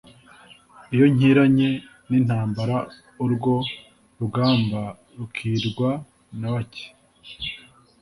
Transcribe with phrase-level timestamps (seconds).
[0.93, 1.69] iyo nkiranye
[2.09, 2.77] n’intambara
[3.23, 3.55] urwo
[4.19, 4.81] rugamba
[5.17, 5.89] rukirwa
[6.39, 6.85] na bake